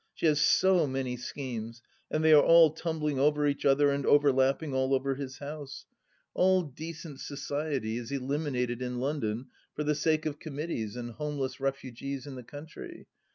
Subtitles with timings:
[0.15, 4.73] She has so many schemes, and they are all tumbling over each other and overlapping
[4.73, 5.85] all over his house.
[6.33, 10.39] All decent THE LAST DITCH 197 society is eliminated in London for the sake of
[10.39, 13.05] committees and homeless refugees in the country.